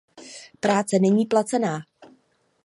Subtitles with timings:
[0.59, 1.79] Práce není placená.